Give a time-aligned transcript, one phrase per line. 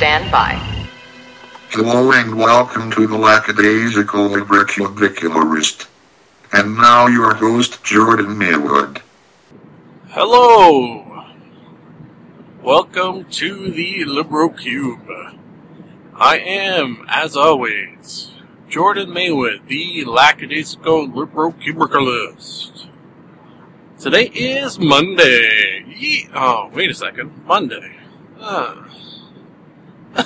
[0.00, 0.54] stand by.
[1.68, 5.88] Hello and welcome to the Lackadaisical Librocubicularist.
[6.54, 9.02] And now your host, Jordan Maywood.
[10.08, 11.26] Hello!
[12.62, 15.36] Welcome to the LibroCube.
[16.14, 18.30] I am, as always,
[18.70, 22.86] Jordan Maywood, the lackadaisical LibroCubicalist.
[23.98, 25.84] Today is Monday.
[25.88, 27.44] Ye- oh, wait a second.
[27.44, 27.98] Monday.
[28.38, 28.86] Uh.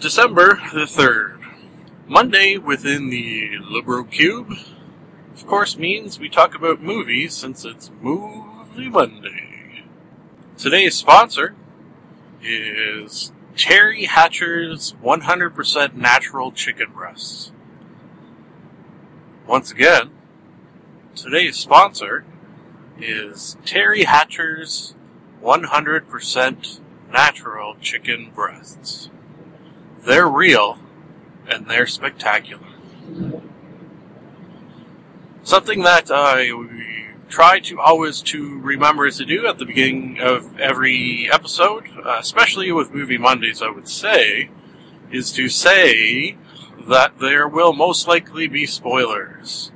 [0.00, 1.44] December the 3rd.
[2.06, 4.66] Monday within the Liberal LibroCube,
[5.34, 9.84] of course, means we talk about movies since it's Movie Monday.
[10.56, 11.54] Today's sponsor
[12.42, 17.52] is Teri Hatcher's 100% natural chicken breasts.
[19.46, 20.10] Once again,
[21.14, 22.24] today's sponsor
[23.00, 24.94] is Teri Hatcher's
[25.42, 26.80] 100%
[27.12, 29.10] natural chicken breasts.
[30.04, 30.78] They're real
[31.48, 32.66] and they're spectacular.
[35.42, 36.50] Something that I
[37.28, 42.92] try to always to remember to do at the beginning of every episode, especially with
[42.92, 44.50] Movie Mondays, I would say,
[45.10, 46.36] is to say
[46.86, 49.72] that there will most likely be spoilers.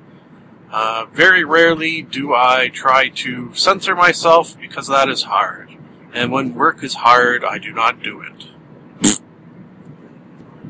[0.72, 5.76] Uh, very rarely do I try to censor myself because that is hard.
[6.14, 9.20] And when work is hard, I do not do it.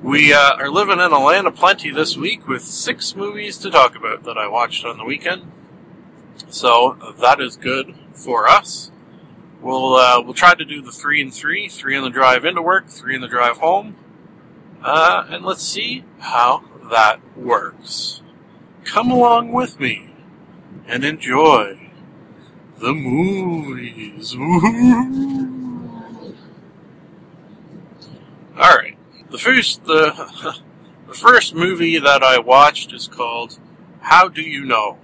[0.03, 3.71] We uh, are living in a land of plenty this week with six movies to
[3.71, 5.53] talk about that I watched on the weekend.
[6.49, 8.91] So that is good for us.
[9.61, 12.61] We'll uh, we'll try to do the three and three, three on the drive into
[12.61, 13.95] work, three on the drive home,
[14.83, 18.22] uh, and let's see how that works.
[18.85, 20.13] Come along with me
[20.87, 21.91] and enjoy
[22.79, 24.35] the movies.
[24.35, 24.61] All
[28.57, 28.97] right,
[29.31, 30.61] the first the
[31.07, 33.59] the first movie that I watched is called
[34.01, 34.99] How Do You Know?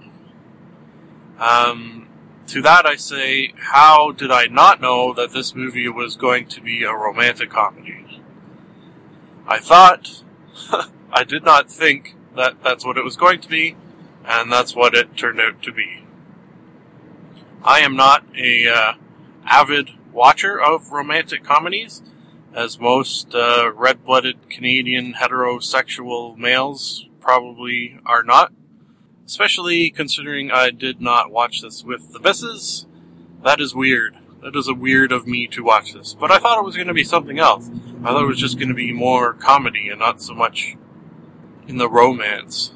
[1.39, 2.07] Um,
[2.47, 6.61] to that I say, how did I not know that this movie was going to
[6.61, 8.21] be a romantic comedy?
[9.47, 10.23] I thought,
[11.11, 13.75] I did not think that that's what it was going to be,
[14.25, 16.05] and that's what it turned out to be.
[17.63, 18.93] I am not a uh,
[19.45, 22.01] avid watcher of romantic comedies,
[22.53, 28.53] as most uh, red-blooded Canadian heterosexual males probably are not.
[29.25, 32.87] Especially considering I did not watch this with the misses.
[33.43, 34.15] That is weird.
[34.41, 36.15] That is a weird of me to watch this.
[36.17, 37.69] But I thought it was going to be something else.
[38.03, 40.77] I thought it was just going to be more comedy and not so much
[41.69, 42.71] in the romance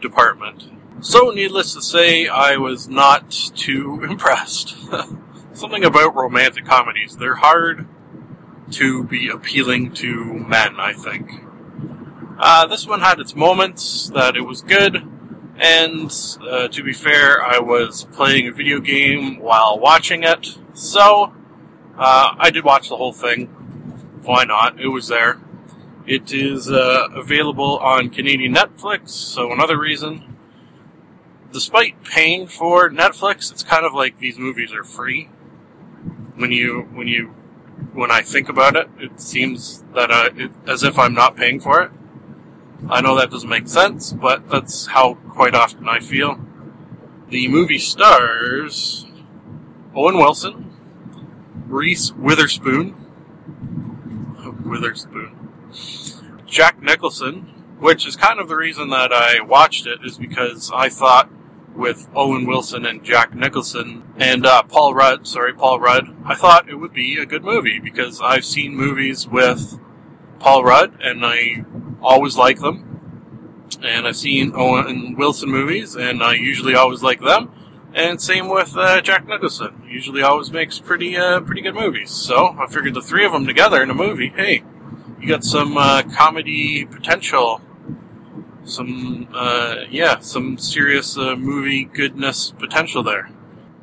[0.00, 0.70] department.
[1.00, 4.74] So, needless to say, I was not too impressed.
[5.52, 7.16] something about romantic comedies.
[7.16, 7.86] They're hard
[8.72, 11.30] to be appealing to men, I think.
[12.38, 15.06] Uh, this one had its moments that it was good.
[15.56, 16.12] And
[16.48, 21.34] uh, to be fair, I was playing a video game while watching it, so
[21.98, 23.46] uh, I did watch the whole thing.
[24.22, 24.80] Why not?
[24.80, 25.40] It was there.
[26.08, 30.38] It is uh, available on Canadian Netflix, so another reason.
[31.52, 35.26] Despite paying for Netflix, it's kind of like these movies are free.
[36.34, 37.34] When you when you
[37.92, 41.60] when I think about it, it seems that uh, it, as if I'm not paying
[41.60, 41.90] for it.
[42.88, 46.40] I know that doesn't make sense, but that's how quite often I feel.
[47.28, 49.04] The movie stars
[49.94, 50.72] Owen Wilson,
[51.66, 52.94] Reese Witherspoon,
[54.64, 55.37] Witherspoon,
[56.46, 60.88] Jack Nicholson, which is kind of the reason that I watched it, is because I
[60.88, 61.30] thought
[61.74, 66.68] with Owen Wilson and Jack Nicholson and uh, Paul Rudd, sorry, Paul Rudd, I thought
[66.68, 69.78] it would be a good movie because I've seen movies with
[70.40, 71.64] Paul Rudd and I
[72.02, 72.84] always like them.
[73.82, 77.52] And I've seen Owen Wilson movies, and I usually always like them.
[77.94, 79.82] And same with uh, Jack Nicholson.
[79.88, 82.10] Usually always makes pretty uh, pretty good movies.
[82.10, 84.64] So I figured the three of them together in a movie, hey,
[85.20, 87.60] you got some uh, comedy potential,
[88.64, 93.30] some uh, yeah, some serious uh, movie goodness potential there.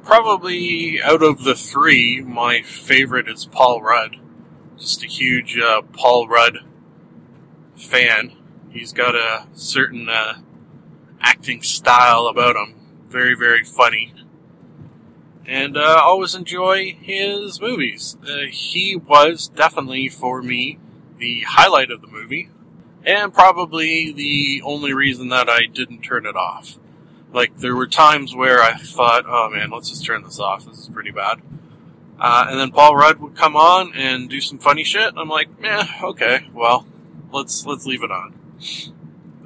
[0.04, 4.18] Probably out of the three, my favorite is Paul Rudd.
[4.78, 6.60] Just a huge uh, Paul Rudd
[7.76, 8.34] fan.
[8.70, 10.36] He's got a certain uh,
[11.20, 12.76] acting style about him.
[13.10, 14.14] Very, very funny.
[15.46, 18.18] And uh, always enjoy his movies.
[18.28, 20.80] Uh, he was definitely, for me,
[21.18, 22.50] the highlight of the movie.
[23.04, 26.78] And probably the only reason that I didn't turn it off.
[27.32, 30.66] Like, there were times where I thought, oh man, let's just turn this off.
[30.66, 31.42] This is pretty bad.
[32.20, 35.14] Uh, and then Paul Rudd would come on and do some funny shit.
[35.18, 36.88] I'm like, yeah, okay, well,
[37.32, 38.34] let's let's leave it on.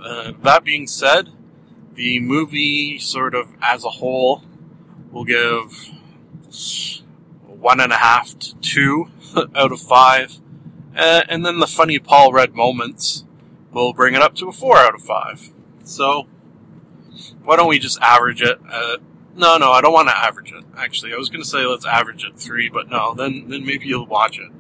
[0.02, 1.30] Uh, that being said,
[1.96, 4.44] the movie, sort of as a whole,
[5.12, 5.90] will give
[7.46, 9.10] one and a half to two
[9.56, 10.38] out of five.
[11.00, 13.24] Uh, and then the funny Paul Rudd moments
[13.72, 15.50] will bring it up to a four out of five.
[15.84, 16.28] So,
[17.44, 18.60] why don't we just average it?
[19.34, 20.66] no, no, I don't want to average it.
[20.76, 23.88] Actually, I was going to say let's average it three, but no, then then maybe
[23.88, 24.52] you'll watch it.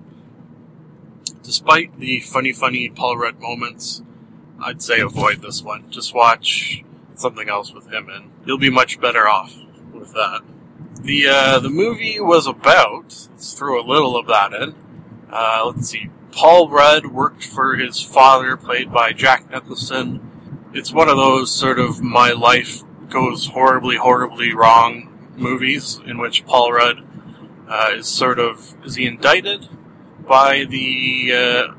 [1.43, 4.01] Despite the funny, funny Paul Rudd moments,
[4.61, 5.91] I'd say avoid this one.
[5.91, 6.85] Just watch
[7.15, 8.31] something else with him in.
[8.45, 9.57] You'll be much better off
[9.93, 10.41] with that.
[11.01, 13.27] The uh, the movie was about.
[13.31, 14.75] Let's throw a little of that in.
[15.29, 16.09] Uh, let's see.
[16.31, 20.21] Paul Rudd worked for his father, played by Jack Nicholson.
[20.73, 26.45] It's one of those sort of my life goes horribly, horribly wrong movies in which
[26.45, 27.03] Paul Rudd
[27.67, 29.67] uh, is sort of is he indicted
[30.27, 31.73] by the uh,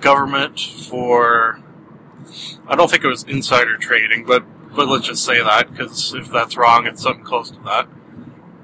[0.00, 1.62] government for
[2.66, 4.44] I don't think it was insider trading, but
[4.74, 7.88] but let's just say that because if that's wrong, it's something close to that.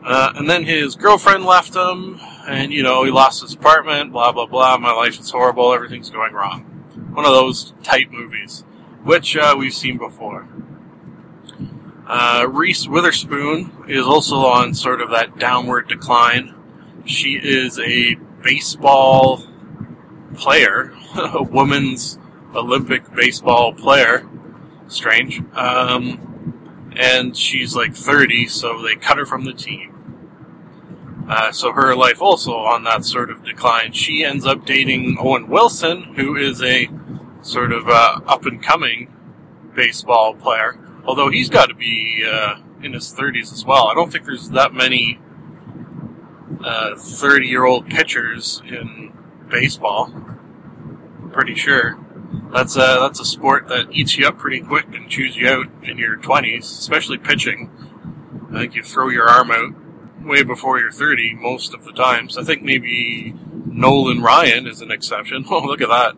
[0.03, 4.13] Uh, and then his girlfriend left him, and you know he lost his apartment.
[4.13, 4.79] Blah blah blah.
[4.79, 5.73] My life is horrible.
[5.73, 6.63] Everything's going wrong.
[7.13, 8.65] One of those type movies,
[9.03, 10.49] which uh, we've seen before.
[12.07, 16.55] Uh, Reese Witherspoon is also on sort of that downward decline.
[17.05, 19.45] She is a baseball
[20.35, 22.19] player, a woman's
[22.55, 24.27] Olympic baseball player.
[24.87, 25.43] Strange.
[25.55, 26.28] Um,
[26.99, 29.95] and she's like 30, so they cut her from the team.
[31.29, 33.93] Uh, so her life also on that sort of decline.
[33.93, 36.91] She ends up dating Owen Wilson, who is a
[37.43, 39.15] sort of uh, up and coming
[39.75, 40.79] baseball player.
[41.05, 43.87] Although he's got to be uh, in his 30s as well.
[43.89, 45.21] I don't think there's that many
[46.63, 49.13] 30 uh, year old pitchers in
[49.49, 50.13] baseball.
[50.15, 51.99] I'm Pretty sure.
[52.53, 55.67] That's a, that's a sport that eats you up pretty quick and chews you out
[55.83, 57.71] in your 20s, especially pitching.
[58.51, 59.75] I think you throw your arm out
[60.27, 62.37] way before you're 30 most of the times.
[62.37, 63.35] I think maybe
[63.67, 65.45] Nolan Ryan is an exception.
[65.51, 66.15] Oh, look at that.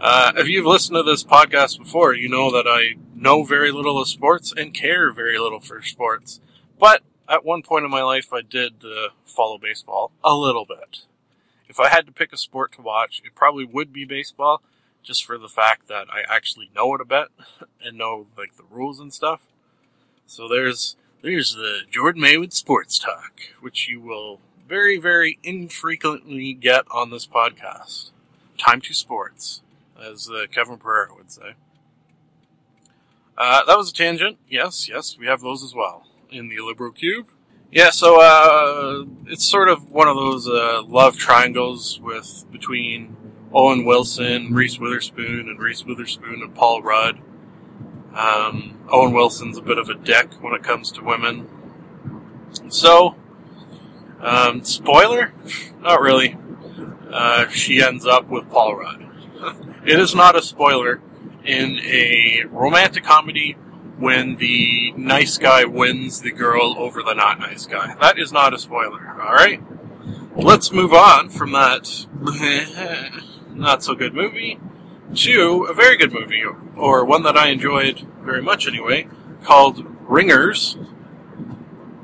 [0.00, 4.00] Uh, if you've listened to this podcast before, you know that I know very little
[4.00, 6.40] of sports and care very little for sports.
[6.78, 11.04] But at one point in my life, I did uh, follow baseball a little bit.
[11.68, 14.62] If I had to pick a sport to watch, it probably would be baseball,
[15.02, 17.28] just for the fact that I actually know it a bit
[17.84, 19.42] and know like the rules and stuff.
[20.26, 26.84] So there's there's the Jordan Maywood Sports Talk, which you will very very infrequently get
[26.90, 28.10] on this podcast.
[28.58, 29.62] Time to sports,
[30.00, 31.54] as uh, Kevin Pereira would say.
[33.36, 34.36] Uh, that was a tangent.
[34.48, 37.28] Yes, yes, we have those as well in the Liberal Cube.
[37.72, 43.16] Yeah, so uh, it's sort of one of those uh, love triangles with between
[43.52, 47.20] Owen Wilson, Reese Witherspoon, and Reese Witherspoon and Paul Rudd.
[48.14, 51.48] Um, Owen Wilson's a bit of a dick when it comes to women.
[52.68, 53.16] So,
[54.20, 55.32] um, spoiler?
[55.80, 56.36] Not really.
[57.10, 59.06] Uh, she ends up with Paul Rudd.
[59.86, 61.00] it is not a spoiler
[61.44, 63.56] in a romantic comedy
[63.98, 67.94] when the nice guy wins the girl over the not nice guy.
[68.00, 69.62] That is not a spoiler, alright?
[70.34, 72.06] Let's move on from that
[73.60, 74.58] not so good movie
[75.14, 76.42] to a very good movie,
[76.76, 79.08] or one that I enjoyed very much anyway,
[79.42, 80.74] called Ringers,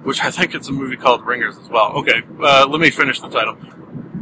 [0.02, 1.92] which I think it's a movie called Ringers as well.
[1.92, 3.56] Okay, uh, let me finish the title.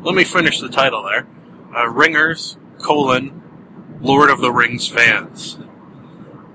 [0.03, 1.27] Let me finish the title there.
[1.75, 3.43] Uh, Ringers, colon,
[4.01, 5.59] Lord of the Rings fans.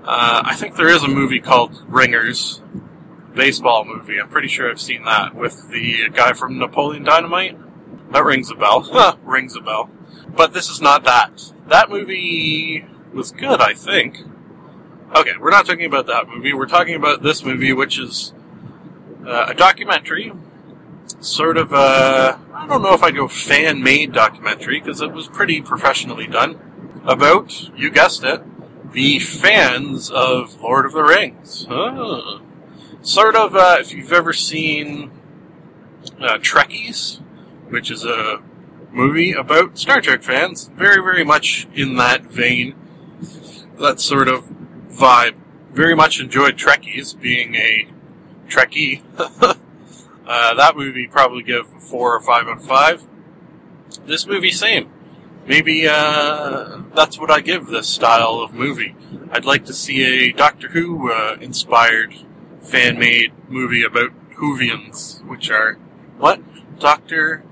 [0.04, 2.62] Uh, I think there is a movie called Ringers,
[3.34, 4.20] baseball movie.
[4.20, 7.58] I'm pretty sure I've seen that with the guy from Napoleon Dynamite.
[8.12, 9.18] That rings a bell.
[9.24, 9.90] Rings a bell.
[10.36, 11.52] But this is not that.
[11.68, 14.18] That movie was good, I think.
[15.14, 16.52] Okay, we're not talking about that movie.
[16.52, 18.32] We're talking about this movie, which is
[19.26, 20.32] uh, a documentary.
[21.18, 25.26] Sort of a, I don't know if I'd go fan made documentary, because it was
[25.26, 26.58] pretty professionally done
[27.04, 28.42] about, you guessed it,
[28.92, 31.66] the fans of Lord of the Rings.
[33.02, 35.10] Sort of, uh, if you've ever seen
[36.20, 37.20] uh, Trekkies,
[37.68, 38.42] which is a
[38.92, 42.74] movie about Star Trek fans, very, very much in that vein,
[43.78, 44.44] that sort of
[44.90, 45.34] vibe.
[45.72, 47.86] Very much enjoyed Trekkies, being a
[48.48, 49.02] Trekkie.
[49.18, 49.54] uh,
[50.54, 53.06] that movie probably give four or five out of five.
[54.06, 54.90] This movie, same
[55.46, 58.94] maybe uh, that's what I give this style of movie.
[59.32, 62.14] I'd like to see a Doctor Who uh, inspired
[62.60, 65.74] fan made movie about Whovians, which are
[66.18, 66.40] what
[66.78, 67.42] Doctor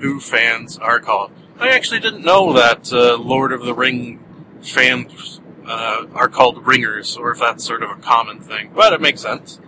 [0.00, 1.32] Who fans are called.
[1.58, 4.18] I actually didn't know that uh, Lord of the Ring
[4.62, 9.00] fans uh, are called ringers, or if that's sort of a common thing, but it
[9.00, 9.60] makes sense.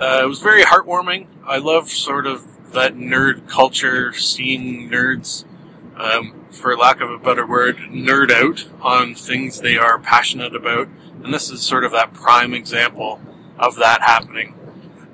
[0.00, 1.26] Uh, it was very heartwarming.
[1.46, 5.44] I love sort of that nerd culture, seeing nerds,
[5.96, 10.88] um, for lack of a better word, nerd out on things they are passionate about,
[11.22, 13.20] and this is sort of that prime example
[13.58, 14.54] of that happening.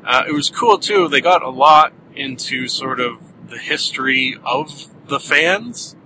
[0.05, 1.09] Uh, it was cool too.
[1.09, 5.97] They got a lot into sort of the history of the fans.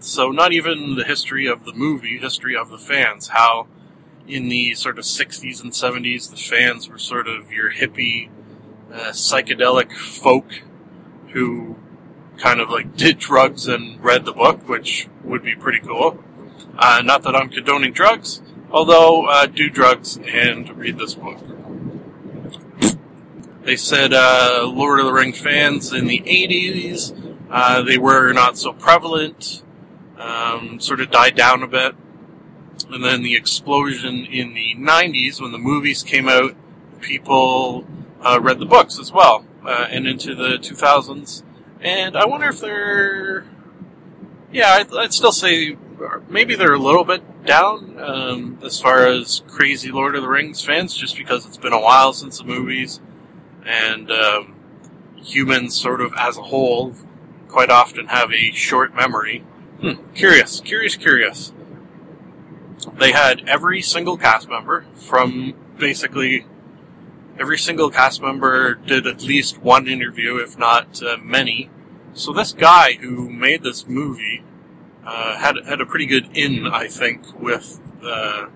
[0.00, 3.28] So not even the history of the movie, history of the fans.
[3.28, 3.68] How
[4.26, 8.30] in the sort of 60s and 70s, the fans were sort of your hippie,
[8.92, 10.62] uh, psychedelic folk
[11.28, 11.76] who
[12.38, 16.22] kind of like did drugs and read the book, which would be pretty cool.
[16.76, 21.38] Uh, not that I'm condoning drugs, although uh, do drugs and read this book.
[23.64, 28.58] They said uh, Lord of the Ring fans in the 80s, uh, they were not
[28.58, 29.62] so prevalent,
[30.18, 31.94] um, sort of died down a bit.
[32.90, 36.54] And then the explosion in the 90s when the movies came out,
[37.00, 37.86] people
[38.20, 41.42] uh, read the books as well, uh, and into the 2000s.
[41.80, 43.46] And I wonder if they're,
[44.52, 45.78] yeah, I'd, I'd still say
[46.28, 50.62] maybe they're a little bit down um, as far as crazy Lord of the Rings
[50.62, 53.00] fans, just because it's been a while since the movies
[53.64, 54.54] and um,
[55.16, 56.94] humans, sort of as a whole,
[57.48, 59.40] quite often have a short memory.
[59.80, 61.52] Hmm, curious, curious, curious.
[62.92, 66.46] They had every single cast member from basically
[67.38, 71.70] every single cast member did at least one interview, if not uh, many.
[72.12, 74.44] So this guy who made this movie
[75.04, 78.46] uh, had had a pretty good in, I think, with uh,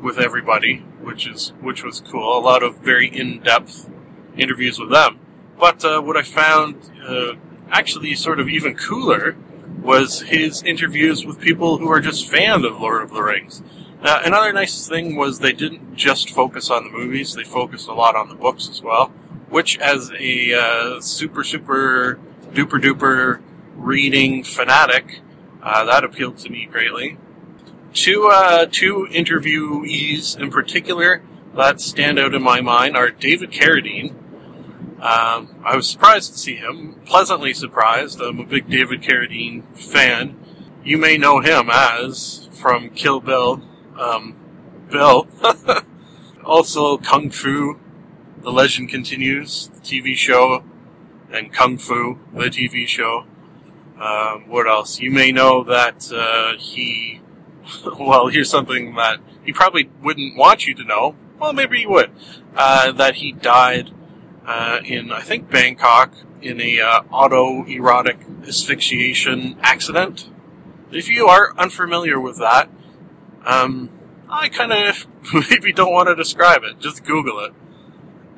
[0.00, 2.38] with everybody, which is which was cool.
[2.38, 3.88] A lot of very in depth
[4.36, 5.18] interviews with them.
[5.58, 7.34] But uh, what I found uh,
[7.70, 9.36] actually sort of even cooler
[9.80, 13.62] was his interviews with people who are just fans of Lord of the Rings.
[14.02, 17.94] Uh, another nice thing was they didn't just focus on the movies; they focused a
[17.94, 19.08] lot on the books as well.
[19.48, 22.18] Which, as a uh, super super
[22.52, 23.42] duper duper
[23.76, 25.20] reading fanatic,
[25.62, 27.18] uh, that appealed to me greatly.
[27.92, 31.22] Two uh, two interviewees in particular
[31.54, 34.14] that stand out in my mind are David Carradine,
[35.02, 38.20] um, I was surprised to see him, pleasantly surprised.
[38.20, 40.38] I'm a big David Carradine fan.
[40.84, 43.60] You may know him as from Kill Bill,
[43.98, 44.36] um,
[44.92, 45.26] Bill.
[46.44, 47.80] also, Kung Fu,
[48.42, 50.62] The Legend Continues, the TV show,
[51.32, 53.24] and Kung Fu, the TV show.
[54.00, 55.00] Um, what else?
[55.00, 57.20] You may know that uh, he.
[57.98, 61.16] Well, here's something that he probably wouldn't want you to know.
[61.40, 62.12] Well, maybe he would.
[62.54, 63.90] Uh, that he died
[64.46, 70.28] uh, in I think Bangkok in a uh, autoerotic asphyxiation accident.
[70.90, 72.68] If you are unfamiliar with that,
[73.44, 73.90] um,
[74.28, 75.06] I kind of
[75.50, 76.80] maybe don't want to describe it.
[76.80, 77.52] Just Google it.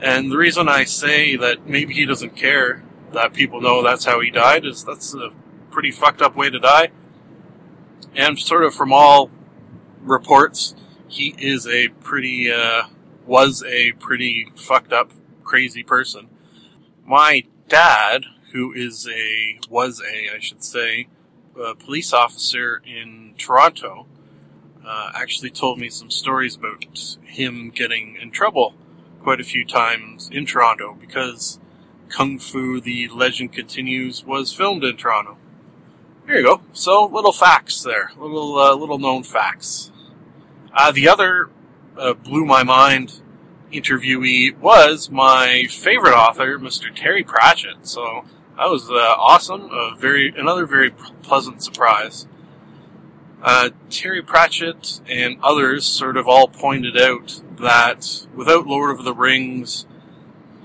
[0.00, 2.82] And the reason I say that maybe he doesn't care
[3.12, 5.30] that people know that's how he died is that's a
[5.70, 6.90] pretty fucked up way to die.
[8.14, 9.30] And sort of from all
[10.02, 10.74] reports,
[11.08, 12.84] he is a pretty, uh,
[13.24, 15.12] was a pretty fucked up
[15.44, 16.28] crazy person.
[17.06, 21.08] My dad, who is a, was a, I should say,
[21.60, 24.06] a police officer in Toronto,
[24.86, 26.84] uh, actually told me some stories about
[27.24, 28.74] him getting in trouble
[29.22, 31.58] quite a few times in Toronto because
[32.08, 35.38] Kung Fu The Legend Continues was filmed in Toronto.
[36.26, 36.60] There you go.
[36.72, 38.12] So, little facts there.
[38.18, 39.90] Little, uh, little known facts.
[40.72, 41.50] Uh, the other
[41.98, 43.20] uh, blew my mind
[43.74, 46.94] interviewee was my favorite author, Mr.
[46.94, 47.86] Terry Pratchett.
[47.86, 48.24] So
[48.56, 49.68] that was uh, awesome.
[49.72, 50.90] A very another very
[51.22, 52.26] pleasant surprise.
[53.42, 59.12] Uh, Terry Pratchett and others sort of all pointed out that without Lord of the
[59.12, 59.84] Rings,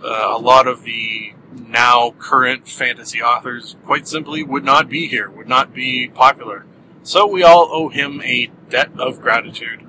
[0.01, 5.29] uh, a lot of the now current fantasy authors quite simply would not be here,
[5.29, 6.65] would not be popular.
[7.03, 9.85] So we all owe him a debt of gratitude.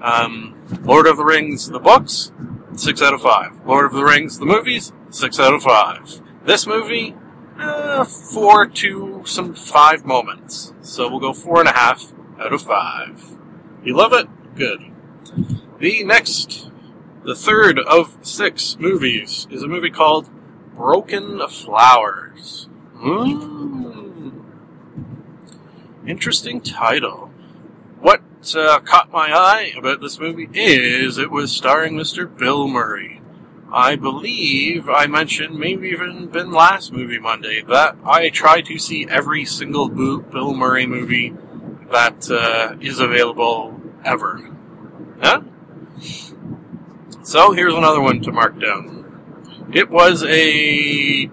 [0.00, 2.32] Um, Lord of the Rings, the books,
[2.80, 3.64] six out of five.
[3.66, 6.20] Lord of the Rings, the movies, six out of five.
[6.44, 7.14] This movie,
[7.58, 10.72] uh, four to some five moments.
[10.80, 13.36] So we'll go four and a half out of five.
[13.84, 14.26] You love it?
[14.54, 14.80] Good.
[15.78, 16.70] The next,
[17.24, 20.30] the third of six movies, is a movie called
[20.74, 22.68] Broken Flowers.
[22.96, 24.42] Mm.
[26.06, 27.30] Interesting title.
[28.00, 28.22] What
[28.56, 32.26] uh, caught my eye about this movie is it was starring Mr.
[32.36, 33.20] Bill Murray.
[33.72, 39.06] I believe I mentioned, maybe even been last movie Monday, that I try to see
[39.08, 41.34] every single Bill Murray movie
[41.90, 44.50] that uh, is available ever.
[45.20, 45.42] Huh?
[47.22, 49.00] So here's another one to mark down.
[49.72, 51.30] It was a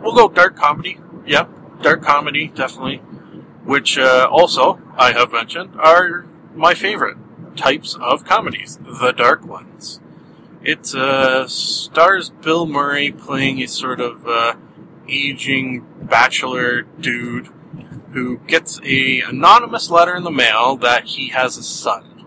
[0.00, 0.98] we'll go dark comedy.
[1.26, 1.48] Yeah,
[1.82, 3.02] dark comedy definitely.
[3.66, 7.18] Which uh, also I have mentioned are my favorite
[7.56, 10.00] types of comedies, the dark ones.
[10.62, 14.54] It uh, stars Bill Murray playing a sort of uh,
[15.08, 17.48] aging bachelor dude
[18.12, 22.24] who gets a anonymous letter in the mail that he has a son.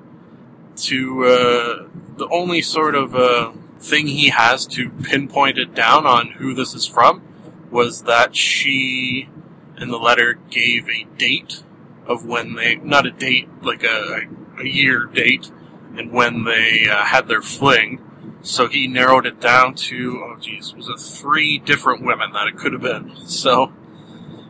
[0.76, 6.32] To uh, the only sort of uh, thing he has to pinpoint it down on
[6.32, 7.22] who this is from
[7.72, 9.30] was that she,
[9.82, 11.64] in the letter, gave a date
[12.06, 14.22] of when they not a date like a,
[14.60, 15.52] a year date
[15.96, 18.02] and when they uh, had their fling.
[18.42, 22.58] So he narrowed it down to oh geez, was it three different women that it
[22.58, 23.16] could have been?
[23.26, 23.74] So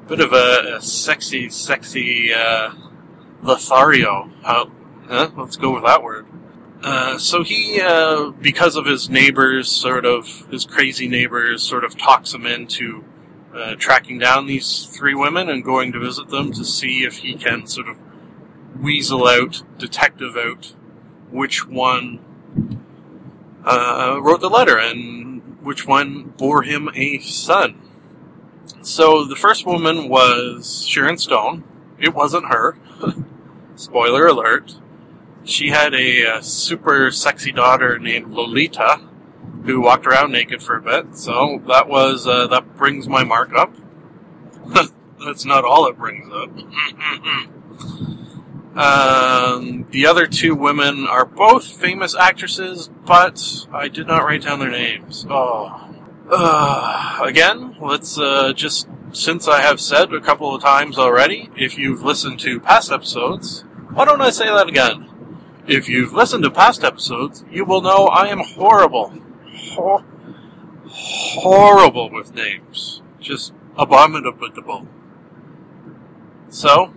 [0.09, 2.73] bit of a, a sexy, sexy uh,
[3.43, 4.31] Lothario.
[4.43, 4.65] Uh,
[5.07, 5.29] huh?
[5.37, 6.25] Let's go with that word.
[6.81, 11.95] Uh, so he, uh, because of his neighbors, sort of his crazy neighbors, sort of
[11.95, 13.03] talks him into
[13.59, 17.35] uh, tracking down these three women and going to visit them to see if he
[17.35, 17.97] can sort of
[18.79, 20.73] weasel out, detective out,
[21.31, 22.19] which one
[23.65, 27.81] uh, wrote the letter and which one bore him a son.
[28.81, 31.63] So the first woman was Sharon Stone.
[31.99, 32.77] It wasn't her.
[33.75, 34.75] Spoiler alert.
[35.43, 39.01] She had a, a, super sexy daughter named Lolita,
[39.63, 41.15] who walked around naked for a bit.
[41.15, 43.73] So that was uh, that brings my mark up.
[45.25, 46.49] That's not all it brings up.
[48.77, 54.59] um, the other two women are both famous actresses, but I did not write down
[54.59, 55.25] their names.
[55.29, 55.89] Oh,
[56.31, 61.77] uh, again, let's uh, just, since I have said a couple of times already, if
[61.77, 65.09] you've listened to past episodes, why don't I say that again?
[65.67, 69.13] If you've listened to past episodes, you will know I am horrible.
[69.73, 70.03] Ho-
[70.87, 73.01] horrible with names.
[73.19, 74.87] Just abominable.
[76.49, 76.93] So,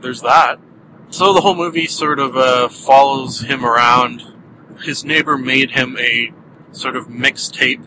[0.00, 0.58] there's that.
[1.10, 4.22] So the whole movie sort of uh, follows him around.
[4.82, 6.32] His neighbor made him a
[6.72, 7.84] sort of mixtape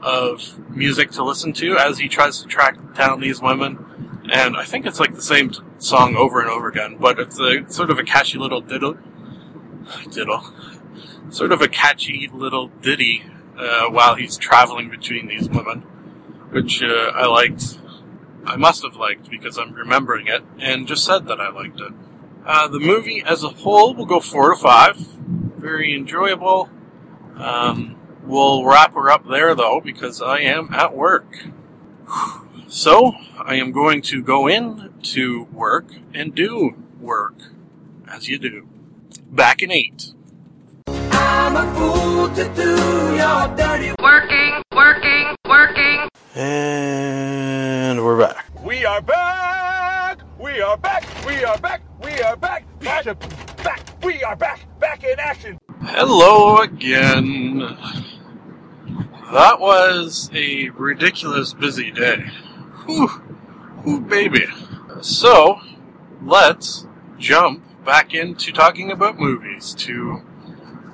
[0.00, 4.22] of music to listen to as he tries to track down these women.
[4.32, 7.40] And I think it's like the same t- song over and over again, but it's
[7.40, 8.96] a sort of a catchy little diddle,
[10.12, 10.52] diddle,
[11.30, 13.24] sort of a catchy little ditty
[13.60, 15.80] uh, while he's traveling between these women,
[16.50, 17.78] which uh, I liked.
[18.44, 21.92] I must have liked because I'm remembering it and just said that I liked it.
[22.44, 24.96] Uh, the movie as a whole will go four to five.
[24.96, 26.70] Very enjoyable.
[27.36, 31.46] Um, We'll wrap her up there though because I am at work.
[32.68, 37.34] So I am going to go in to work and do work
[38.06, 38.68] as you do.
[39.28, 40.12] Back in eight.
[41.32, 42.74] I'm a fool to do
[43.14, 46.08] your dirty working, working, working.
[46.34, 48.46] And we're back.
[48.64, 50.22] We are back.
[50.40, 51.06] We are back.
[51.24, 51.82] We are back.
[52.02, 52.64] We are back.
[52.80, 53.04] Back.
[53.62, 53.80] Back.
[54.02, 54.66] We are back.
[54.80, 55.56] Back in action.
[55.82, 57.58] Hello again.
[59.30, 62.24] That was a ridiculous busy day.
[62.86, 63.06] Whew,
[63.84, 64.46] Whew baby.
[65.00, 65.60] So,
[66.20, 66.88] let's
[67.20, 70.22] jump back into talking about movies to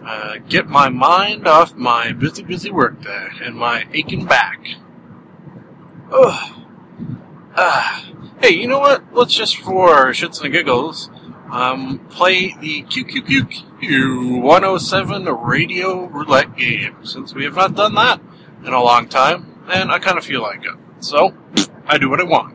[0.07, 4.65] uh, get my mind off my busy, busy workday and my aching back.
[6.13, 6.63] Ugh.
[7.55, 8.03] Uh,
[8.41, 9.03] hey, you know what?
[9.13, 11.11] Let's just for shits and giggles
[11.51, 18.21] um, play the QQQQ 107 radio roulette game, since we have not done that
[18.65, 20.75] in a long time, and I kind of feel like it.
[21.01, 21.35] So,
[21.87, 22.55] I do what I want.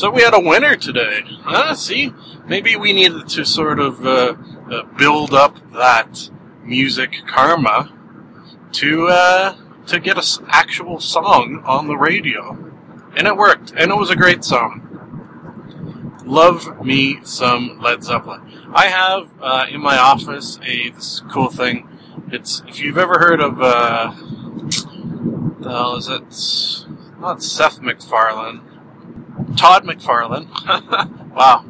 [0.00, 1.24] So we had a winner today.
[1.42, 1.74] Huh?
[1.74, 2.14] See,
[2.46, 4.34] maybe we needed to sort of uh,
[4.70, 6.30] uh, build up that
[6.64, 7.92] music karma
[8.72, 9.56] to uh,
[9.88, 12.72] to get an actual song on the radio,
[13.14, 16.22] and it worked, and it was a great song.
[16.24, 18.70] love me some Led Zeppelin.
[18.72, 21.86] I have uh, in my office a this cool thing.
[22.32, 24.14] It's if you've ever heard of uh,
[25.60, 26.86] the hell is it?
[27.20, 28.62] Not Seth MacFarlane,
[29.56, 30.48] Todd McFarlane.
[31.34, 31.64] wow.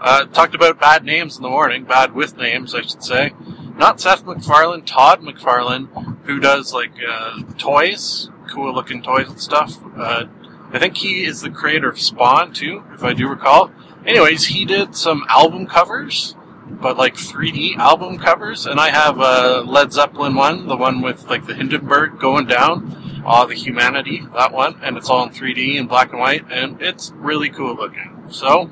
[0.00, 3.32] Uh, talked about bad names in the morning, bad with names, I should say.
[3.76, 9.78] Not Seth MacFarlane, Todd McFarlane, who does like uh, toys, cool looking toys and stuff.
[9.96, 10.24] Uh,
[10.72, 13.70] I think he is the creator of Spawn too, if I do recall.
[14.04, 16.34] Anyways, he did some album covers,
[16.68, 21.28] but like 3D album covers, and I have a Led Zeppelin one, the one with
[21.28, 25.78] like the Hindenburg going down, all the humanity, that one, and it's all in 3D
[25.78, 28.24] and black and white, and it's really cool looking.
[28.30, 28.70] So,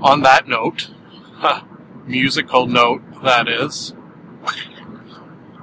[0.00, 0.90] on that note,
[2.06, 3.94] musical note that is.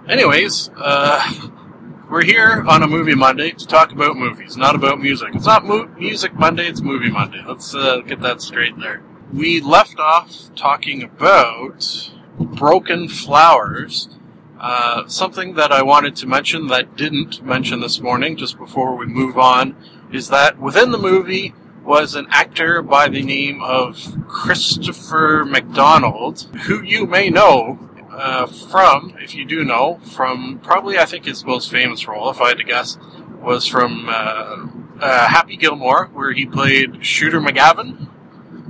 [0.08, 1.50] Anyways, uh,
[2.10, 5.30] we're here on a movie Monday to talk about movies, not about music.
[5.34, 7.44] It's not mo- music Monday, it's movie Monday.
[7.46, 9.02] Let's uh, get that straight there.
[9.34, 14.17] We left off talking about Broken Flowers,
[14.60, 19.06] uh, something that I wanted to mention that didn't mention this morning, just before we
[19.06, 19.76] move on,
[20.12, 26.82] is that within the movie was an actor by the name of Christopher McDonald, who
[26.82, 27.80] you may know
[28.12, 32.42] uh, from, if you do know, from probably I think his most famous role, if
[32.42, 32.98] I had to guess,
[33.40, 34.68] was from uh,
[35.00, 38.10] uh, Happy Gilmore, where he played Shooter McGavin,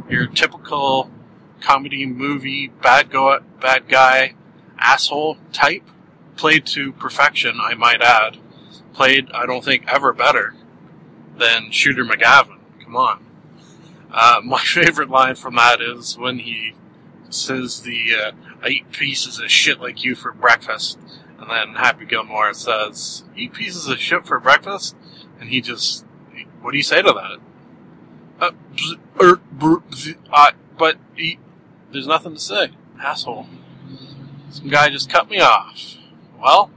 [0.09, 1.09] your typical
[1.61, 4.35] comedy movie bad go bad guy
[4.79, 5.83] asshole type,
[6.35, 8.37] played to perfection, I might add.
[8.93, 10.55] Played, I don't think, ever better
[11.37, 12.59] than Shooter McGavin.
[12.83, 13.25] Come on.
[14.11, 16.73] Uh, my favorite line from that is when he
[17.29, 20.99] says the uh, I eat pieces of shit like you for breakfast.
[21.39, 24.95] And then Happy Gilmore says, Eat pieces of shit for breakfast?
[25.39, 26.05] And he just,
[26.61, 27.37] what do you say to that?
[28.39, 31.39] Uh, bzz, er, bzz, but he,
[31.91, 32.71] there's nothing to say.
[32.99, 33.47] Asshole.
[34.49, 35.97] Some guy just cut me off.
[36.41, 36.71] Well,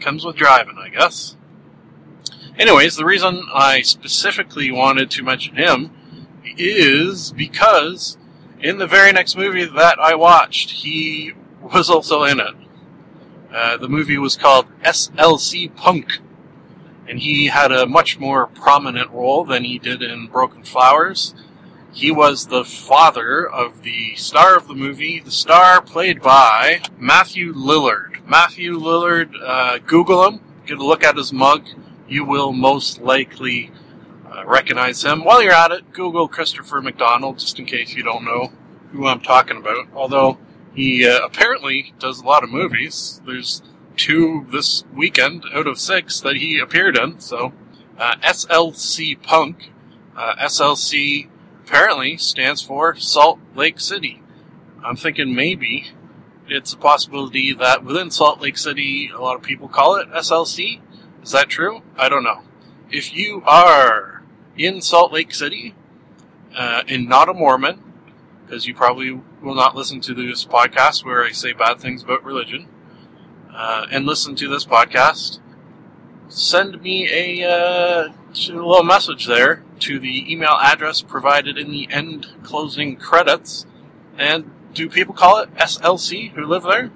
[0.00, 1.36] comes with driving, I guess.
[2.58, 5.90] Anyways, the reason I specifically wanted to mention him
[6.44, 8.18] is because
[8.60, 12.54] in the very next movie that I watched, he was also in it.
[13.52, 16.18] Uh, the movie was called SLC Punk,
[17.08, 21.34] and he had a much more prominent role than he did in Broken Flowers.
[21.92, 27.52] He was the father of the star of the movie, the star played by Matthew
[27.52, 28.26] Lillard.
[28.26, 31.68] Matthew Lillard, uh, Google him, get a look at his mug.
[32.08, 33.70] You will most likely
[34.26, 35.22] uh, recognize him.
[35.22, 38.52] While you're at it, Google Christopher McDonald, just in case you don't know
[38.92, 39.88] who I'm talking about.
[39.94, 40.38] Although
[40.74, 43.20] he uh, apparently does a lot of movies.
[43.26, 43.62] There's
[43.96, 47.20] two this weekend out of six that he appeared in.
[47.20, 47.52] So,
[47.98, 49.72] uh, SLC Punk.
[50.16, 51.28] Uh, SLC
[51.64, 54.22] apparently stands for Salt Lake City.
[54.84, 55.92] I'm thinking maybe
[56.48, 60.80] it's a possibility that within Salt Lake City, a lot of people call it SLC.
[61.22, 61.82] Is that true?
[61.96, 62.42] I don't know.
[62.90, 64.22] If you are
[64.56, 65.74] in Salt Lake City
[66.56, 67.82] uh, and not a Mormon,
[68.44, 72.24] because you probably will not listen to this podcast where I say bad things about
[72.24, 72.68] religion,
[73.54, 75.38] uh, and listen to this podcast,
[76.28, 81.88] send me a, uh, a little message there to the email address provided in the
[81.90, 83.66] end closing credits.
[84.16, 86.90] And do people call it SLC who live there?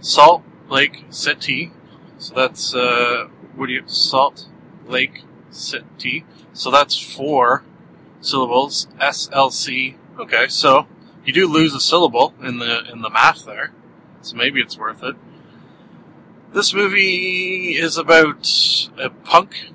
[0.00, 1.72] Salt Lake City.
[2.18, 4.48] So that's, uh, what do you, Salt
[4.86, 6.24] Lake City.
[6.52, 7.64] So that's four
[8.20, 8.88] syllables.
[9.00, 9.96] SLC.
[10.18, 10.86] Okay, so
[11.24, 13.72] you do lose a syllable in the in the math there,
[14.22, 15.16] so maybe it's worth it.
[16.52, 18.48] This movie is about
[18.98, 19.70] a punk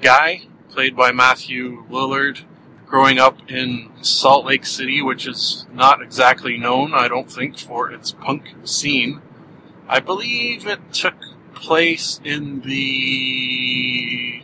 [0.00, 2.40] guy played by Matthew Lillard
[2.84, 7.92] growing up in Salt Lake City, which is not exactly known, I don't think, for
[7.92, 9.22] its punk scene.
[9.88, 11.14] I believe it took
[11.54, 14.42] place in the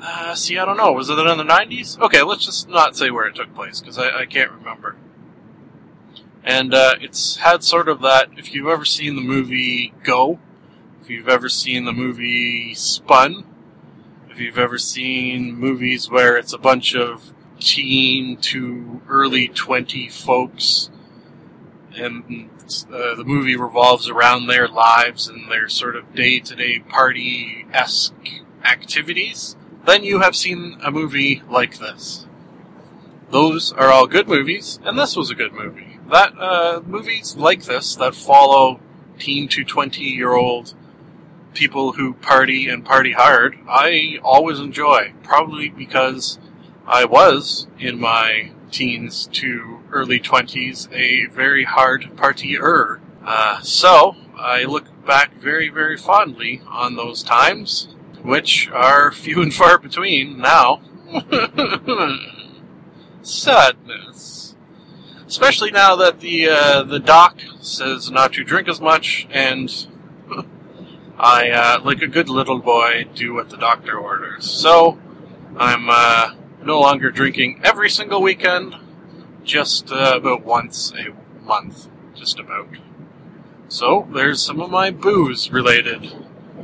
[0.00, 0.92] uh, see, I don't know.
[0.92, 1.98] Was it in the 90s?
[2.00, 4.96] Okay, let's just not say where it took place because I, I, can't remember.
[6.42, 8.30] And uh, it's had sort of that.
[8.38, 10.38] If you've ever seen the movie Go,
[11.02, 13.44] if you've ever seen the movie Spun,
[14.38, 20.90] if you've ever seen movies where it's a bunch of teen to early 20 folks
[21.96, 22.48] and
[22.92, 27.66] uh, the movie revolves around their lives and their sort of day to day party
[27.72, 28.14] esque
[28.62, 32.28] activities then you have seen a movie like this.
[33.30, 35.98] Those are all good movies, and this was a good movie.
[36.10, 38.80] That uh, movies like this that follow
[39.18, 40.74] teen to twenty year old
[41.54, 45.12] people who party and party hard, I always enjoy.
[45.22, 46.38] Probably because
[46.86, 53.00] I was in my teens to early 20s a very hard partier.
[53.24, 57.88] Uh, so I look back very, very fondly on those times,
[58.22, 60.80] which are few and far between now.
[63.22, 64.54] Sadness.
[65.26, 69.86] Especially now that the uh, the doc says not to drink as much, and
[71.18, 74.48] I, uh, like a good little boy, do what the doctor orders.
[74.48, 74.98] So
[75.56, 78.76] I'm uh, no longer drinking every single weekend,
[79.42, 81.08] just uh, about once a
[81.44, 82.68] month, just about.
[83.68, 86.14] So there's some of my booze related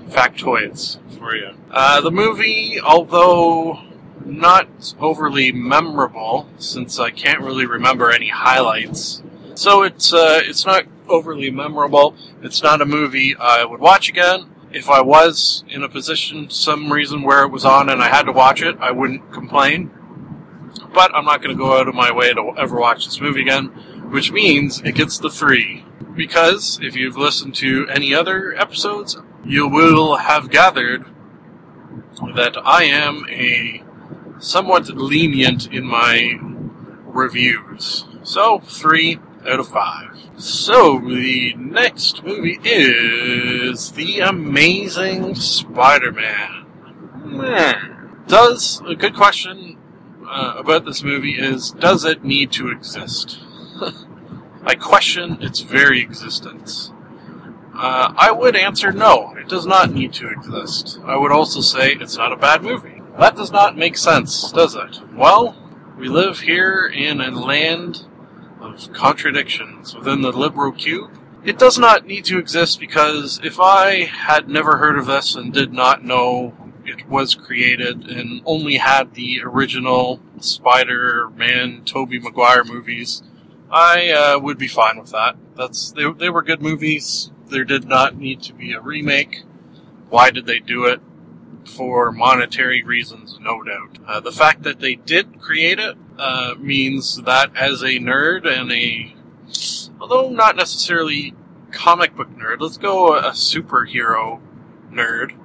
[0.06, 1.50] factoids for you.
[1.70, 3.80] Uh, the movie, although
[4.24, 9.22] not overly memorable, since I can't really remember any highlights.
[9.54, 12.14] So it's uh, it's not overly memorable.
[12.42, 14.50] It's not a movie I would watch again.
[14.72, 18.24] If I was in a position, some reason where it was on and I had
[18.24, 19.90] to watch it, I wouldn't complain.
[20.92, 23.42] But I'm not going to go out of my way to ever watch this movie
[23.42, 23.66] again,
[24.10, 25.84] which means it gets the three.
[26.14, 31.04] Because if you've listened to any other episodes, you will have gathered
[32.34, 33.82] that I am a
[34.38, 36.38] somewhat lenient in my
[37.04, 38.06] reviews.
[38.22, 40.18] So, three out of five.
[40.36, 46.64] So, the next movie is The Amazing Spider Man.
[48.26, 49.78] Does, a good question
[50.26, 53.38] uh, about this movie is does it need to exist?
[54.64, 56.90] I question its very existence.
[57.74, 61.00] Uh, I would answer no, it does not need to exist.
[61.04, 63.02] I would also say it's not a bad movie.
[63.18, 65.00] That does not make sense, does it?
[65.14, 65.56] Well,
[65.98, 68.06] we live here in a land
[68.74, 71.10] of contradictions within the liberal cube.
[71.44, 75.52] It does not need to exist because if I had never heard of this and
[75.52, 76.54] did not know
[76.86, 83.22] it was created and only had the original Spider-Man, Tobey Maguire movies,
[83.70, 85.36] I uh, would be fine with that.
[85.56, 87.30] That's they, they were good movies.
[87.48, 89.42] There did not need to be a remake.
[90.08, 91.00] Why did they do it?
[91.64, 93.98] For monetary reasons, no doubt.
[94.06, 98.70] Uh, the fact that they did create it uh, means that as a nerd and
[98.72, 99.14] a,
[100.00, 101.34] although not necessarily
[101.70, 104.40] comic book nerd, let's go a superhero
[104.90, 105.36] nerd.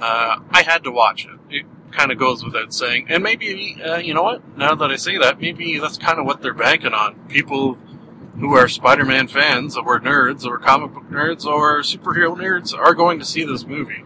[0.00, 1.38] Uh, I had to watch it.
[1.48, 3.06] It kind of goes without saying.
[3.08, 4.56] And maybe, uh, you know what?
[4.58, 7.14] Now that I say that, maybe that's kind of what they're banking on.
[7.28, 7.78] People
[8.38, 13.18] who are Spider-Man fans, or nerds, or comic book nerds, or superhero nerds, are going
[13.18, 14.04] to see this movie.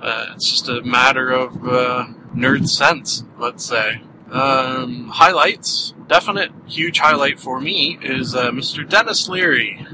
[0.00, 4.02] Uh, it's just a matter of uh, nerd sense, let's say.
[4.30, 8.88] Um, highlights, definite huge highlight for me is uh, Mr.
[8.88, 9.86] Denis Leary,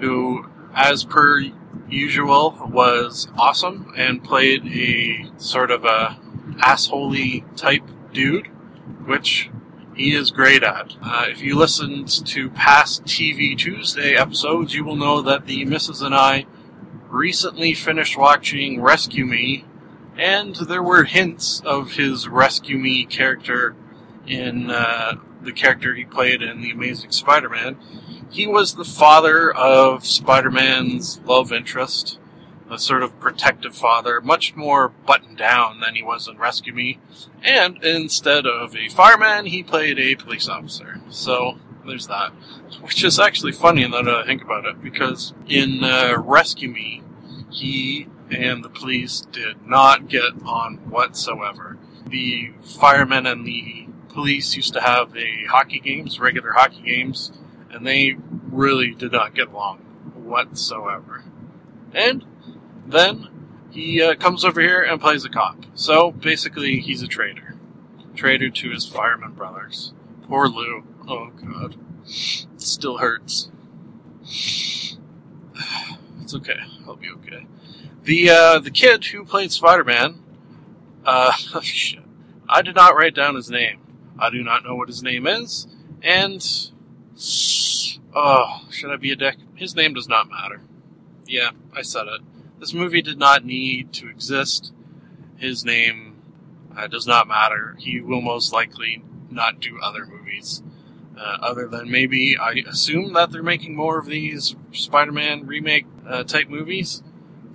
[0.00, 1.44] who, as per
[1.88, 6.18] usual, was awesome and played a sort of a
[6.58, 8.46] assholey type dude,
[9.04, 9.50] which
[9.94, 10.96] he is great at.
[11.02, 16.00] Uh, if you listened to past TV Tuesday episodes, you will know that the missus
[16.00, 16.46] and I
[17.08, 19.66] recently finished watching Rescue Me,
[20.18, 23.74] and there were hints of his Rescue Me character
[24.26, 27.76] in uh, the character he played in The Amazing Spider Man.
[28.30, 32.18] He was the father of Spider Man's love interest,
[32.70, 36.98] a sort of protective father, much more buttoned down than he was in Rescue Me.
[37.42, 41.00] And instead of a fireman, he played a police officer.
[41.10, 42.30] So there's that.
[42.80, 47.02] Which is actually funny now that I think about it, because in uh, Rescue Me,
[47.50, 51.78] he and the police did not get on whatsoever.
[52.06, 57.32] The firemen and the police used to have a hockey games, regular hockey games,
[57.70, 58.16] and they
[58.50, 59.78] really did not get along
[60.14, 61.24] whatsoever.
[61.94, 62.24] And
[62.86, 63.28] then
[63.70, 65.64] he uh, comes over here and plays a cop.
[65.74, 67.56] So basically, he's a traitor.
[68.14, 69.94] Traitor to his fireman brothers.
[70.28, 70.84] Poor Lou.
[71.08, 71.76] Oh, God.
[72.04, 73.50] It still hurts.
[76.22, 76.60] It's okay.
[76.86, 77.46] I'll be okay.
[78.02, 80.22] The, uh, the kid who played Spider-Man,
[81.04, 81.32] uh.
[82.52, 83.80] I did not write down his name.
[84.18, 85.66] I do not know what his name is,
[86.02, 86.46] and,
[88.14, 89.36] oh, should I be a dick?
[89.54, 90.60] His name does not matter.
[91.26, 92.20] Yeah, I said it.
[92.60, 94.72] This movie did not need to exist.
[95.38, 96.16] His name
[96.76, 97.74] uh, does not matter.
[97.78, 100.62] He will most likely not do other movies.
[101.16, 105.86] Uh, other than maybe, I assume that they're making more of these Spider Man remake
[106.06, 107.02] uh, type movies.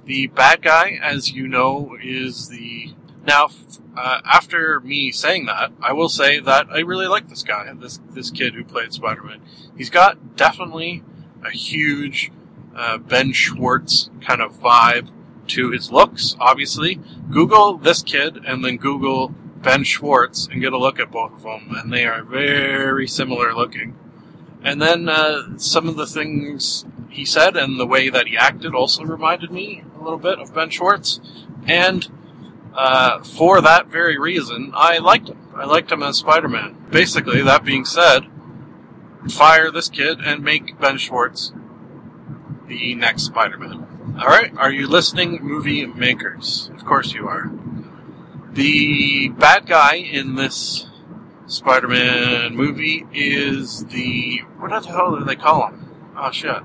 [0.08, 2.94] The bad guy, as you know, is the.
[3.26, 3.50] Now,
[3.98, 8.00] uh, after me saying that, I will say that I really like this guy, this
[8.12, 9.42] this kid who played Spider Man.
[9.78, 11.04] He's got definitely
[11.46, 12.32] a huge
[12.74, 15.10] uh, Ben Schwartz kind of vibe
[15.48, 16.38] to his looks.
[16.40, 21.34] Obviously, Google this kid and then Google Ben Schwartz and get a look at both
[21.34, 23.98] of them, and they are very similar looking.
[24.64, 28.74] And then uh, some of the things he said and the way that he acted
[28.74, 31.20] also reminded me a little bit of Ben Schwartz.
[31.66, 32.08] And
[32.76, 35.40] uh, for that very reason, I liked him.
[35.56, 36.86] I liked him as Spider Man.
[36.92, 38.28] Basically, that being said,
[39.30, 41.52] fire this kid and make Ben Schwartz
[42.68, 44.16] the next Spider Man.
[44.20, 46.70] Alright, are you listening, movie makers?
[46.74, 47.52] Of course you are.
[48.52, 50.88] The bad guy in this
[51.46, 54.40] Spider Man movie is the.
[54.58, 56.14] What the hell do they call him?
[56.18, 56.62] Oh shit.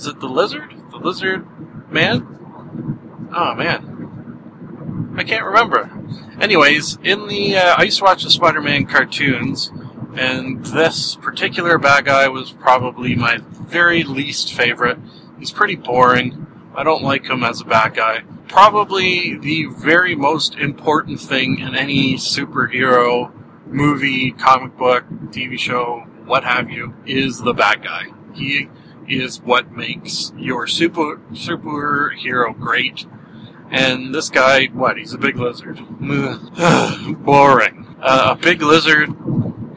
[0.00, 0.74] Is it the lizard?
[0.92, 1.46] The lizard
[1.92, 3.28] man?
[3.36, 5.14] Oh man.
[5.18, 5.90] I can't remember.
[6.40, 7.58] Anyways, in the.
[7.58, 9.70] Uh, I used to watch the Spider Man cartoons,
[10.16, 14.98] and this particular bad guy was probably my very least favorite.
[15.38, 16.46] He's pretty boring.
[16.74, 18.22] I don't like him as a bad guy.
[18.48, 23.30] Probably the very most important thing in any superhero
[23.66, 28.06] movie, comic book, TV show, what have you, is the bad guy.
[28.32, 28.70] He
[29.10, 33.06] is what makes your super superhero great.
[33.70, 34.98] And this guy, what?
[34.98, 35.78] He's a big lizard.
[37.24, 37.96] Boring.
[38.00, 39.10] Uh, a big lizard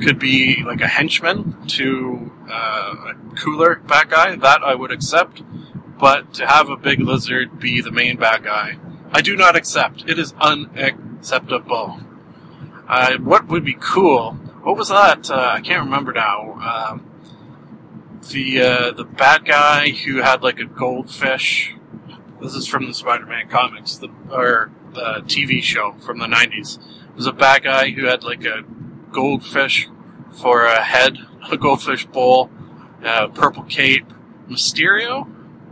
[0.01, 4.35] could be like a henchman to uh, a cooler bad guy.
[4.35, 5.43] That I would accept.
[5.99, 8.77] But to have a big lizard be the main bad guy,
[9.11, 10.03] I do not accept.
[10.07, 11.99] It is unacceptable.
[12.87, 14.33] Uh, what would be cool?
[14.63, 15.29] What was that?
[15.29, 16.99] Uh, I can't remember now.
[18.31, 21.75] The uh, the bad guy who had like a goldfish.
[22.41, 26.77] This is from the Spider-Man comics, the or the TV show from the '90s.
[27.09, 28.63] It was a bad guy who had like a
[29.11, 29.89] goldfish
[30.31, 31.17] for a head,
[31.51, 32.49] a goldfish bowl,
[33.03, 34.05] a purple cape.
[34.49, 35.27] Mysterio?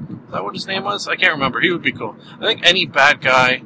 [0.10, 1.08] Is that what his name was?
[1.08, 1.62] I can't remember.
[1.62, 2.16] He would be cool.
[2.40, 3.64] I think any bad guy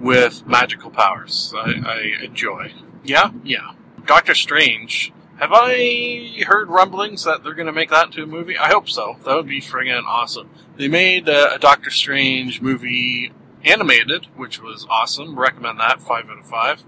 [0.00, 2.72] with magical powers I, I enjoy.
[3.04, 3.30] Yeah?
[3.44, 3.72] Yeah.
[4.04, 5.12] Doctor Strange.
[5.38, 8.56] Have I heard rumblings that they're going to make that into a movie?
[8.56, 9.16] I hope so.
[9.24, 10.48] That would be friggin' awesome.
[10.76, 15.38] They made uh, a Doctor Strange movie animated, which was awesome.
[15.38, 16.00] Recommend that.
[16.00, 16.84] 5 out of 5.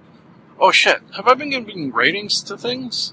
[0.59, 1.03] Oh shit.
[1.15, 3.13] Have I been giving ratings to things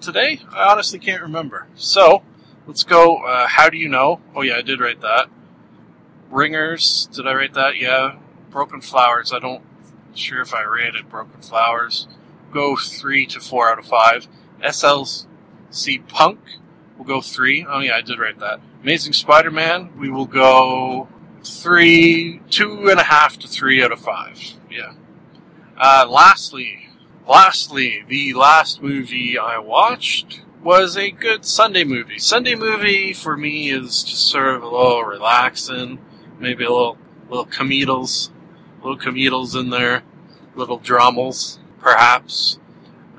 [0.00, 0.40] today?
[0.52, 1.66] I honestly can't remember.
[1.74, 2.22] So,
[2.66, 3.24] let's go.
[3.24, 4.20] Uh, how do you know?
[4.36, 5.28] Oh yeah, I did write that.
[6.30, 7.08] Ringers.
[7.12, 7.76] Did I write that?
[7.76, 8.16] Yeah.
[8.50, 9.32] Broken Flowers.
[9.32, 9.64] I don't
[10.14, 12.06] sure if I rated Broken Flowers.
[12.52, 14.28] Go three to four out of five.
[14.62, 16.38] SLC Punk
[16.96, 17.66] will go three.
[17.68, 18.60] Oh yeah, I did write that.
[18.82, 19.98] Amazing Spider-Man.
[19.98, 21.08] We will go
[21.44, 24.38] three, two and a half to three out of five.
[24.70, 24.94] Yeah.
[25.76, 26.88] Uh, lastly,
[27.26, 32.18] lastly, the last movie I watched was a good Sunday movie.
[32.18, 35.98] Sunday movie for me is just sort of a little relaxing,
[36.38, 36.98] maybe a little
[37.30, 38.30] little comedials,
[38.82, 40.02] little comedials in there,
[40.54, 42.58] little dramas, perhaps.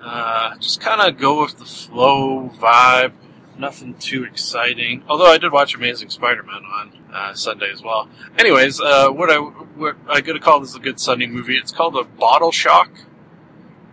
[0.01, 3.13] Uh, just kind of go with the flow vibe.
[3.57, 5.03] Nothing too exciting.
[5.07, 8.09] Although I did watch Amazing Spider-Man on uh, Sunday as well.
[8.37, 11.57] Anyways, uh, what I what I gotta call this a good Sunday movie.
[11.57, 12.89] It's called a Bottle Shock.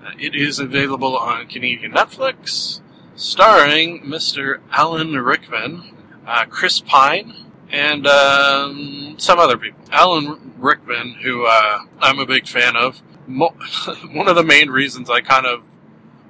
[0.03, 2.81] Uh, it is available on Canadian Netflix,
[3.15, 4.61] starring Mr.
[4.71, 5.95] Alan Rickman,
[6.27, 7.35] uh, Chris Pine,
[7.71, 9.81] and um, some other people.
[9.91, 13.03] Alan Rickman, who uh, I'm a big fan of.
[13.27, 13.55] Mo-
[14.13, 15.63] one of the main reasons I kind of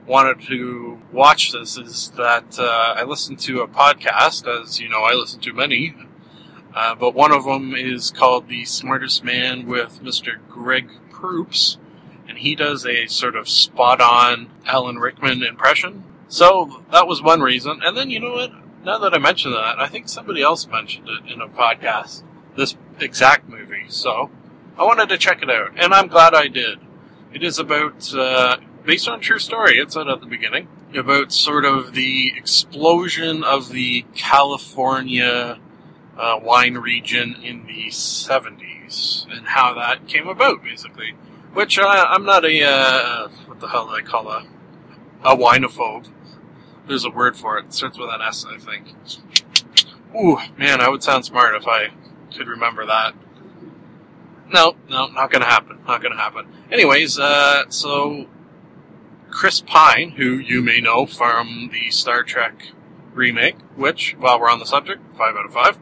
[0.09, 5.03] wanted to watch this is that uh, I listened to a podcast, as you know,
[5.03, 5.95] I listen to many,
[6.75, 10.39] uh, but one of them is called The Smartest Man with Mr.
[10.49, 11.77] Greg Proops,
[12.27, 16.05] and he does a sort of spot on Alan Rickman impression.
[16.29, 17.81] So that was one reason.
[17.83, 18.53] And then, you know what?
[18.85, 22.23] Now that I mention that, I think somebody else mentioned it in a podcast,
[22.57, 23.87] this exact movie.
[23.89, 24.31] So
[24.79, 26.79] I wanted to check it out, and I'm glad I did.
[27.33, 28.57] It is about, uh,
[28.89, 33.69] based on true story, it said at the beginning, about sort of the explosion of
[33.69, 35.59] the California
[36.17, 41.11] uh, wine region in the 70s and how that came about, basically.
[41.53, 44.47] Which uh, I'm not a, uh, what the hell do I call a,
[45.23, 46.09] a winophobe.
[46.87, 47.67] There's a word for it.
[47.67, 48.87] It starts with an S, I think.
[50.17, 51.89] Ooh, man, I would sound smart if I
[52.35, 53.13] could remember that.
[54.51, 55.79] No, no, not gonna happen.
[55.87, 56.47] Not gonna happen.
[56.71, 58.27] Anyways, uh, so
[59.39, 62.73] Chris Pine, who you may know from the Star Trek
[63.15, 65.79] remake, which, while we're on the subject, five out of five,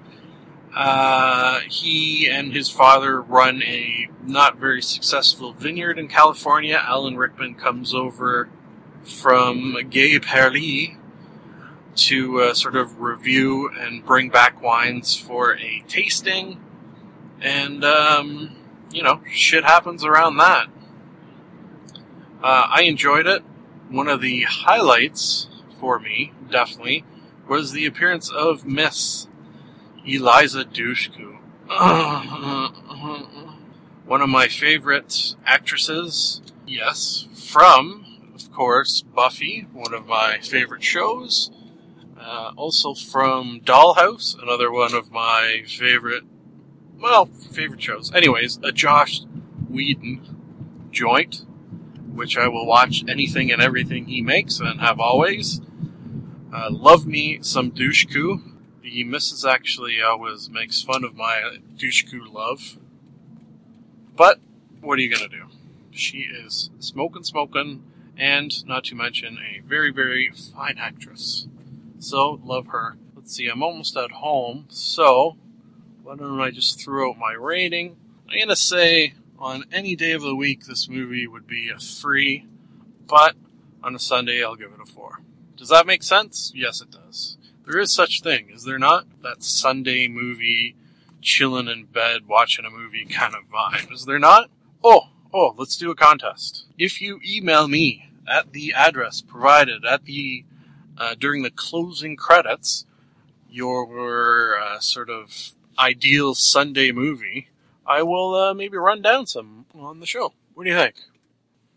[0.74, 6.78] uh, he and his father run a not very successful vineyard in California.
[6.84, 8.50] Alan Rickman comes over
[9.02, 10.98] from Gay Perly
[11.94, 16.60] to uh, sort of review and bring back wines for a tasting.
[17.40, 18.54] And, um,
[18.92, 20.66] you know, shit happens around that.
[22.42, 23.42] Uh, I enjoyed it.
[23.88, 25.48] One of the highlights
[25.80, 27.04] for me, definitely,
[27.48, 29.28] was the appearance of Miss
[30.04, 31.38] Eliza Dushku.
[34.06, 41.50] One of my favorite actresses, yes, from, of course, Buffy, one of my favorite shows.
[42.16, 46.22] Uh, also from Dollhouse, another one of my favorite,
[47.00, 48.14] well, favorite shows.
[48.14, 49.26] Anyways, a Joss
[49.68, 50.20] Whedon
[50.92, 51.44] joint,
[52.16, 55.60] which I will watch anything and everything he makes and have always.
[56.52, 58.42] Uh, love me some Dushku.
[58.82, 62.78] The missus actually always makes fun of my Dushku love.
[64.14, 64.40] But,
[64.80, 65.46] what are you gonna do?
[65.90, 67.84] She is smoking, smoking,
[68.16, 71.46] and not to mention a very, very fine actress.
[71.98, 72.96] So, love her.
[73.14, 75.36] Let's see, I'm almost at home, so
[76.02, 77.96] why don't I just throw out my rating?
[78.30, 82.46] I'm gonna say on any day of the week this movie would be a three,
[83.06, 83.34] but
[83.82, 85.20] on a Sunday I'll give it a four.
[85.56, 86.52] Does that make sense?
[86.54, 87.36] Yes, it does.
[87.64, 89.06] There is such thing, is there not?
[89.22, 90.76] That Sunday movie,
[91.20, 94.50] chilling in bed, watching a movie kind of vibe, is there not?
[94.84, 96.66] Oh, oh, let's do a contest.
[96.78, 100.44] If you email me at the address provided at the
[100.98, 102.86] uh, during the closing credits
[103.50, 107.48] your uh, sort of ideal Sunday movie,
[107.86, 110.32] I will uh, maybe run down some on the show.
[110.54, 110.96] What do you think?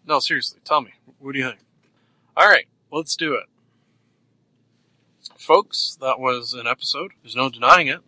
[0.06, 0.92] No, seriously, tell me.
[1.20, 1.60] What do you think?
[2.36, 3.46] All right, let's do it.
[5.38, 7.12] Folks, that was an episode.
[7.22, 8.00] There's no denying it.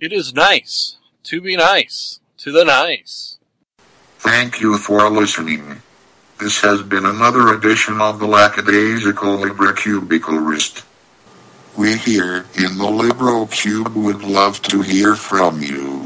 [0.00, 3.38] It is nice to be nice to the nice.
[4.18, 5.82] Thank you for listening.
[6.38, 10.84] This has been another edition of the Lackadaisical Librocubicularist.
[11.76, 16.05] We here in the Libro Cube would love to hear from you.